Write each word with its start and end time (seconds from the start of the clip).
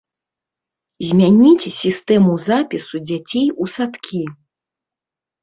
Змяніць 1.09 1.69
сістэму 1.81 2.33
запісу 2.47 2.95
дзяцей 3.11 3.45
у 3.67 3.71
садкі. 3.77 4.23